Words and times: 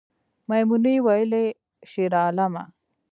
میمونۍ 0.49 0.97
ویلې 1.05 1.43
شیرعالمه 1.91 2.63